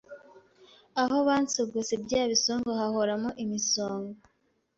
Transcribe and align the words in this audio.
aho 1.01 1.17
bansogose 1.27 1.93
bya 2.03 2.21
bisongo 2.31 2.69
hahoramo 2.79 3.29
imisonga, 3.43 4.17